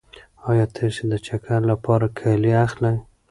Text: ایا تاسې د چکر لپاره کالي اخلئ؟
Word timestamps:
ایا 0.49 0.65
تاسې 0.75 1.03
د 1.11 1.15
چکر 1.27 1.59
لپاره 1.71 2.05
کالي 2.19 2.51
اخلئ؟ 2.65 2.95